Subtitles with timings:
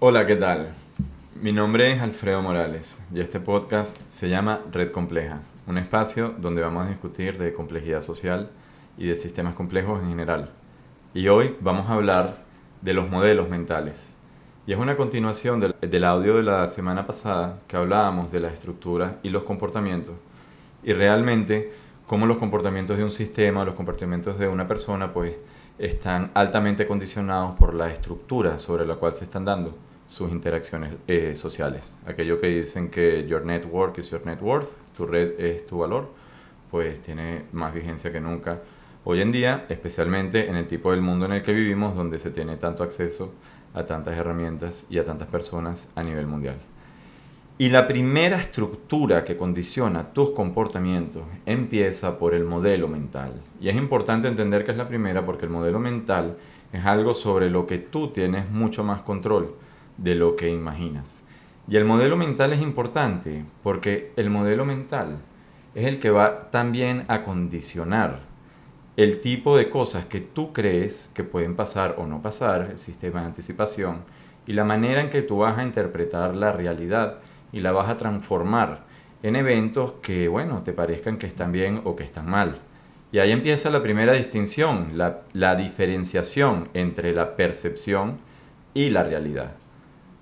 [0.00, 0.68] Hola, ¿qué tal?
[1.42, 6.62] Mi nombre es Alfredo Morales y este podcast se llama Red Compleja, un espacio donde
[6.62, 8.48] vamos a discutir de complejidad social
[8.96, 10.50] y de sistemas complejos en general.
[11.14, 12.36] Y hoy vamos a hablar
[12.80, 14.14] de los modelos mentales.
[14.68, 19.18] Y es una continuación del, audio de la semana pasada que hablábamos de la estructura
[19.24, 20.14] y los comportamientos.
[20.84, 21.72] Y realmente
[22.06, 25.34] cómo los comportamientos de un sistema, los comportamientos de una persona, pues
[25.76, 31.36] están altamente condicionados por la estructura sobre la cual se están dando sus interacciones eh,
[31.36, 31.96] sociales.
[32.06, 36.10] Aquello que dicen que your network is your net worth, tu red es tu valor,
[36.70, 38.60] pues tiene más vigencia que nunca
[39.04, 42.30] hoy en día, especialmente en el tipo del mundo en el que vivimos, donde se
[42.30, 43.32] tiene tanto acceso
[43.74, 46.56] a tantas herramientas y a tantas personas a nivel mundial.
[47.58, 53.32] Y la primera estructura que condiciona tus comportamientos empieza por el modelo mental.
[53.60, 56.36] Y es importante entender que es la primera porque el modelo mental
[56.72, 59.56] es algo sobre lo que tú tienes mucho más control
[59.98, 61.26] de lo que imaginas.
[61.68, 65.18] Y el modelo mental es importante porque el modelo mental
[65.74, 68.20] es el que va también a condicionar
[68.96, 73.20] el tipo de cosas que tú crees que pueden pasar o no pasar, el sistema
[73.20, 73.98] de anticipación,
[74.44, 77.18] y la manera en que tú vas a interpretar la realidad
[77.52, 78.86] y la vas a transformar
[79.22, 82.58] en eventos que, bueno, te parezcan que están bien o que están mal.
[83.12, 88.18] Y ahí empieza la primera distinción, la, la diferenciación entre la percepción
[88.74, 89.52] y la realidad.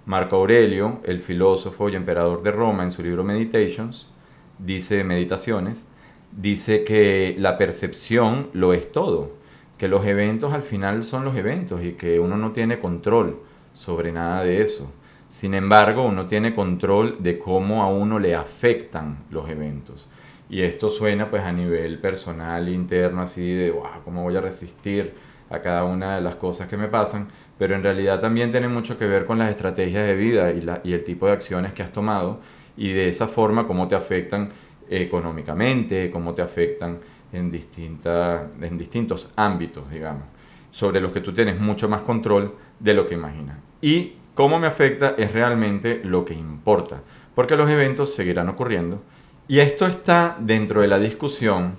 [0.07, 4.09] Marco Aurelio, el filósofo y emperador de Roma, en su libro Meditations,
[4.57, 5.85] dice Meditaciones,
[6.31, 9.33] dice que la percepción lo es todo,
[9.77, 13.41] que los eventos al final son los eventos y que uno no tiene control
[13.73, 14.93] sobre nada de eso.
[15.27, 20.09] Sin embargo, uno tiene control de cómo a uno le afectan los eventos.
[20.49, 25.15] Y esto suena pues a nivel personal, interno, así de, wow, ¿cómo voy a resistir
[25.51, 27.29] a cada una de las cosas que me pasan?
[27.59, 30.81] pero en realidad también tiene mucho que ver con las estrategias de vida y, la,
[30.85, 32.41] y el tipo de acciones que has tomado
[32.77, 34.51] y de esa forma cómo te afectan
[34.89, 36.99] económicamente, cómo te afectan
[37.33, 40.25] en, distinta, en distintos ámbitos, digamos,
[40.71, 43.57] sobre los que tú tienes mucho más control de lo que imaginas.
[43.81, 47.01] Y cómo me afecta es realmente lo que importa,
[47.35, 49.03] porque los eventos seguirán ocurriendo
[49.49, 51.77] y esto está dentro de la discusión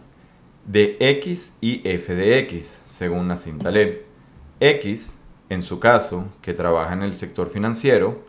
[0.67, 4.03] de X y F de X, según Nassim Taleb.
[4.59, 5.17] X
[5.49, 8.21] en su caso, que trabaja en el sector financiero,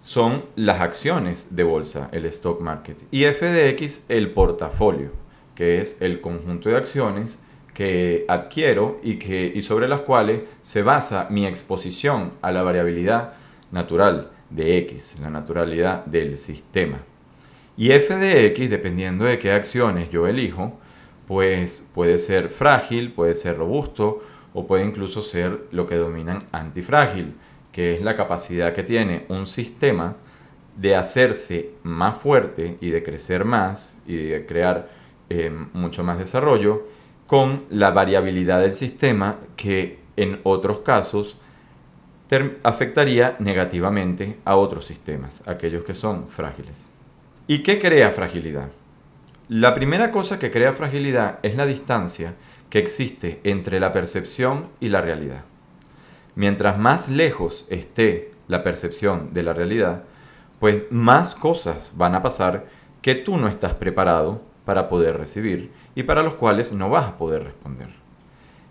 [0.00, 2.98] son las acciones de bolsa, el stock market.
[3.12, 5.10] Y FDX, el portafolio,
[5.54, 7.40] que es el conjunto de acciones
[7.74, 13.34] que adquiero y, que, y sobre las cuales se basa mi exposición a la variabilidad
[13.70, 16.98] natural de X, la naturalidad del sistema.
[17.76, 20.78] Y FDX, dependiendo de qué acciones yo elijo,
[21.26, 24.22] pues puede ser frágil, puede ser robusto
[24.54, 27.34] o puede incluso ser lo que dominan antifrágil,
[27.72, 30.16] que es la capacidad que tiene un sistema
[30.76, 34.88] de hacerse más fuerte y de crecer más y de crear
[35.30, 36.86] eh, mucho más desarrollo
[37.26, 41.36] con la variabilidad del sistema que en otros casos
[42.62, 46.88] afectaría negativamente a otros sistemas, aquellos que son frágiles.
[47.46, 48.70] ¿Y qué crea fragilidad?
[49.54, 52.36] La primera cosa que crea fragilidad es la distancia
[52.70, 55.44] que existe entre la percepción y la realidad.
[56.34, 60.04] Mientras más lejos esté la percepción de la realidad,
[60.58, 62.64] pues más cosas van a pasar
[63.02, 67.18] que tú no estás preparado para poder recibir y para los cuales no vas a
[67.18, 67.90] poder responder.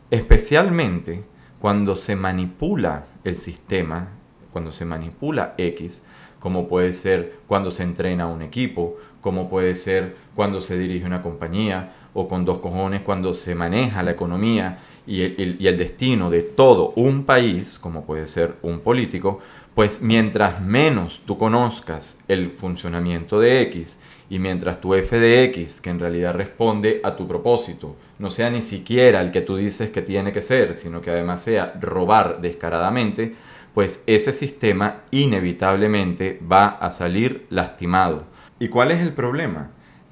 [0.10, 1.24] Especialmente
[1.60, 4.14] cuando se manipula el sistema,
[4.52, 6.02] cuando se manipula X,
[6.40, 11.22] como puede ser cuando se entrena un equipo, como puede ser cuando se dirige una
[11.22, 16.94] compañía, o con dos cojones cuando se maneja la economía y el, destino de todo
[16.96, 19.40] un país, como puede ser un político,
[19.74, 24.00] pues mientras menos tú conozcas el funcionamiento de X
[24.30, 28.50] y mientras tu f de X, que en realidad responde a tu propósito, no sea
[28.50, 32.40] ni siquiera el que tú dices que tiene que ser, sino que además sea robar
[32.42, 33.34] descaradamente,
[33.74, 38.26] pues ese sistema inevitablemente va a salir lastimado.
[38.62, 39.72] ¿Y cuál es el problema?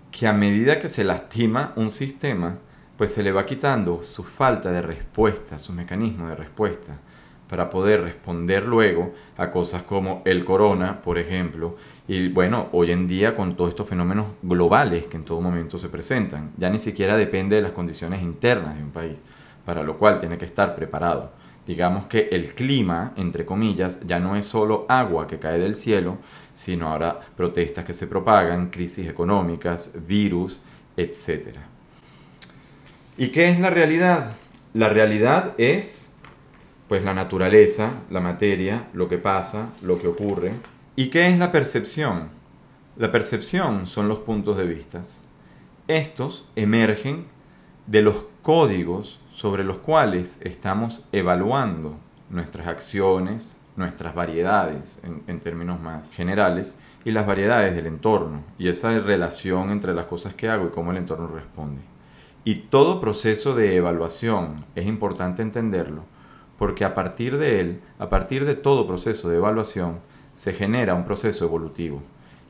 [0.09, 2.57] que a medida que se lastima un sistema,
[2.97, 6.97] pues se le va quitando su falta de respuesta, su mecanismo de respuesta,
[7.47, 13.07] para poder responder luego a cosas como el corona, por ejemplo, y bueno, hoy en
[13.07, 17.17] día con todos estos fenómenos globales que en todo momento se presentan, ya ni siquiera
[17.17, 19.23] depende de las condiciones internas de un país,
[19.63, 21.33] para lo cual tiene que estar preparado.
[21.69, 26.17] Digamos que el clima, entre comillas, ya no es solo agua que cae del cielo,
[26.51, 30.59] sino ahora protestas que se propagan, crisis económicas, virus,
[30.97, 31.57] etc.
[33.19, 34.31] ¿Y qué es la realidad?
[34.73, 36.11] La realidad es
[36.87, 40.53] pues la naturaleza, la materia, lo que pasa, lo que ocurre.
[40.95, 42.29] ¿Y qué es la percepción?
[42.97, 45.03] La percepción son los puntos de vista.
[45.87, 47.25] Estos emergen
[47.85, 51.97] de los códigos sobre los cuales estamos evaluando
[52.29, 58.97] nuestras acciones, nuestras variedades en, términos más generales y las variedades del entorno y esa
[58.99, 61.81] relación entre las cosas que hago y cómo el entorno responde.
[62.43, 66.03] Y todo proceso de evaluación es importante entenderlo
[66.57, 69.99] porque a partir de él, a partir de todo proceso de evaluación,
[70.35, 72.01] se genera un proceso evolutivo.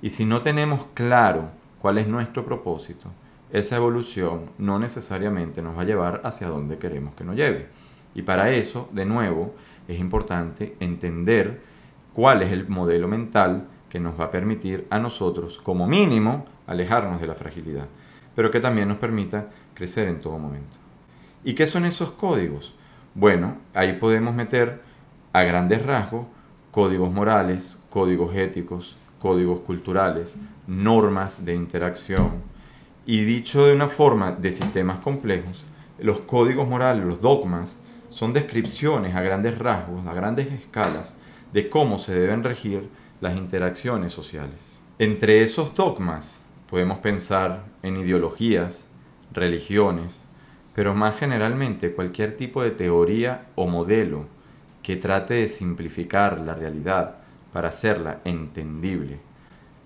[0.02, 1.50] Y si no tenemos claro
[1.80, 3.10] cuál es nuestro propósito,
[3.52, 7.68] esa evolución no necesariamente nos va a llevar hacia donde queremos que nos lleve.
[8.14, 9.56] Y para eso, de nuevo,
[9.88, 11.62] es importante entender
[12.14, 17.20] cuál es el modelo mental que nos va a permitir a nosotros, como mínimo, alejarnos
[17.20, 17.88] de la fragilidad,
[18.36, 20.78] pero que también nos permita crecer en todo momento.
[21.44, 22.76] ¿Y qué son esos códigos?
[23.16, 24.82] Bueno, ahí podemos meter
[25.34, 26.26] a grandes rasgos
[26.72, 30.38] códigos morales, códigos éticos, códigos culturales,
[30.68, 32.44] normas de interacción.
[33.12, 35.64] Y dicho de una forma de sistemas complejos,
[35.98, 41.20] los códigos morales, los dogmas, son descripciones a grandes rasgos, a grandes escalas,
[41.52, 42.88] de cómo se deben regir
[43.20, 44.84] las interacciones sociales.
[45.00, 48.88] Entre esos dogmas podemos pensar en ideologías,
[49.34, 50.24] religiones,
[50.76, 54.28] pero más generalmente cualquier tipo de teoría o modelo
[54.84, 57.16] que trate de simplificar la realidad
[57.54, 59.18] para hacerla entendible.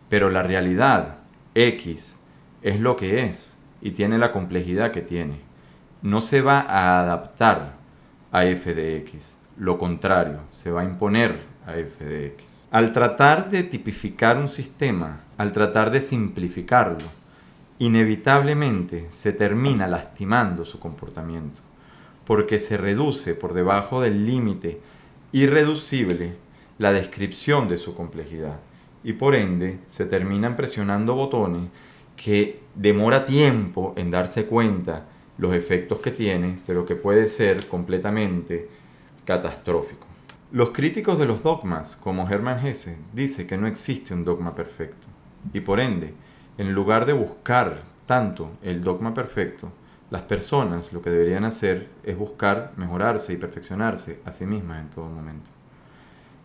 [0.10, 1.20] Pero la realidad
[1.56, 2.20] X
[2.64, 5.36] es lo que es y tiene la complejidad que tiene.
[6.02, 7.74] No se va a adaptar
[8.32, 12.68] a f de x, lo contrario, se va a imponer a f de x.
[12.72, 17.06] Al tratar de tipificar un sistema, al tratar de simplificarlo,
[17.80, 21.62] inevitablemente se termina lastimando su comportamiento,
[22.26, 24.80] porque se reduce por debajo del límite
[25.32, 26.38] irreducible
[26.78, 28.60] la descripción de su complejidad
[29.04, 31.70] y por ende se terminan presionando botones
[32.16, 35.06] que demora tiempo en darse cuenta
[35.38, 38.70] los efectos que tiene, pero que puede ser completamente
[39.26, 40.08] catastrófico.
[40.52, 45.08] Los críticos de los dogmas, como Hermann Hesse, dice que no existe un dogma perfecto
[45.52, 46.14] y por ende
[46.58, 49.72] en lugar de buscar tanto el dogma perfecto,
[50.12, 54.90] las personas lo que deberían hacer es buscar mejorarse y perfeccionarse a sí mismas en
[54.92, 55.50] todo momento.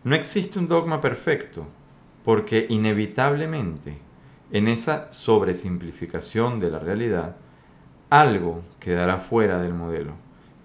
[0.05, 1.67] No existe un dogma perfecto,
[2.25, 3.99] porque inevitablemente
[4.50, 7.36] en esa sobresimplificación de la realidad,
[8.10, 10.12] algo quedará fuera del modelo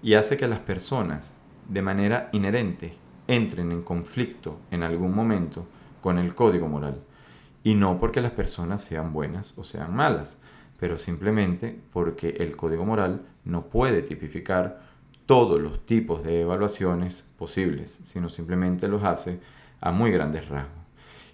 [0.02, 1.36] y hace que las personas,
[1.68, 2.94] de manera inherente,
[3.26, 5.66] entren en conflicto en algún momento
[6.00, 7.00] con el código moral.
[7.62, 10.38] Y no porque las personas sean buenas o sean malas,
[10.78, 14.82] pero simplemente porque el código moral no puede tipificar
[15.26, 19.40] todos los tipos de evaluaciones posibles, sino simplemente los hace
[19.80, 20.84] a muy grandes rasgos.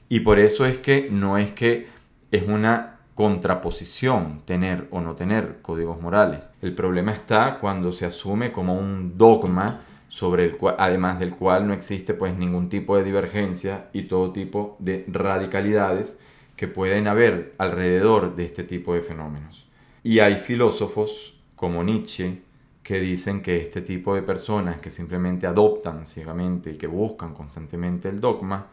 [0.09, 1.89] Y por eso es que no es que
[2.31, 6.55] es una contraposición tener o no tener códigos morales.
[6.63, 11.75] El problema está cuando se asume como un dogma sobre el además del cual no
[11.75, 16.21] existe pues ningún tipo de divergencia y todo tipo de radicalidades
[16.57, 19.67] que pueden haber alrededor de este tipo de fenómenos.
[20.03, 22.43] Y hay filósofos como Nietzsche
[22.83, 28.09] que dicen que este tipo de personas que simplemente adoptan ciegamente y que buscan constantemente
[28.09, 28.67] el dogma,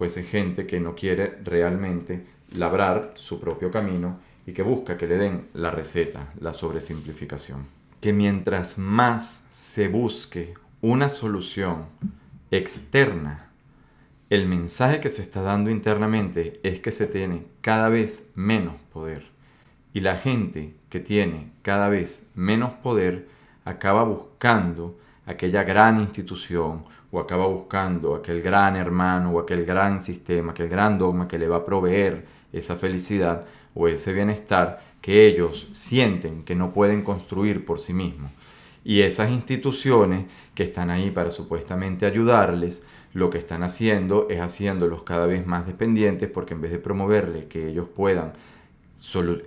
[0.00, 5.06] pues es gente que no quiere realmente labrar su propio camino y que busca que
[5.06, 7.66] le den la receta, la sobresimplificación.
[8.00, 11.84] Que mientras más se busque una solución
[12.50, 13.50] externa,
[14.30, 19.26] el mensaje que se está dando internamente es que se tiene cada vez menos poder.
[19.92, 23.28] Y la gente que tiene cada vez menos poder
[23.66, 24.98] acaba buscando
[25.30, 30.98] aquella gran institución o acaba buscando aquel gran hermano o aquel gran sistema, aquel gran
[30.98, 36.54] dogma que le va a proveer esa felicidad o ese bienestar que ellos sienten que
[36.54, 38.30] no pueden construir por sí mismos.
[38.84, 42.82] Y esas instituciones que están ahí para supuestamente ayudarles,
[43.12, 47.46] lo que están haciendo es haciéndolos cada vez más dependientes porque en vez de promoverles
[47.46, 48.32] que ellos puedan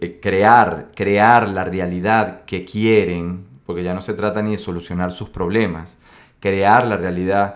[0.01, 5.11] eh, crear, crear la realidad que quieren, porque ya no se trata ni de solucionar
[5.11, 6.01] sus problemas,
[6.39, 7.55] crear la realidad,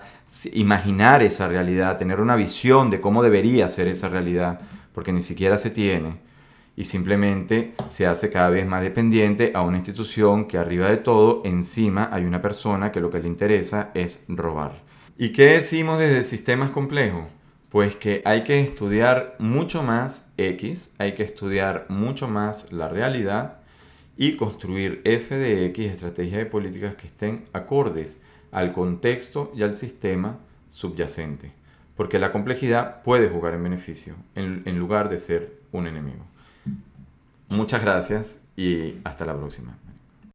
[0.53, 4.61] imaginar esa realidad, tener una visión de cómo debería ser esa realidad,
[4.93, 6.19] porque ni siquiera se tiene,
[6.75, 11.41] y simplemente se hace cada vez más dependiente a una institución que arriba de todo,
[11.43, 14.73] encima hay una persona que lo que le interesa es robar.
[15.17, 17.25] ¿Y qué decimos desde sistemas complejos?
[17.69, 23.57] Pues que hay que estudiar mucho más X, hay que estudiar mucho más la realidad
[24.17, 28.19] y construir F de X, estrategias de políticas que estén acordes
[28.51, 31.51] al contexto y al sistema subyacente,
[31.95, 36.25] porque la complejidad puede jugar en beneficio en, en lugar de ser un enemigo.
[37.49, 39.77] Muchas gracias y hasta la próxima.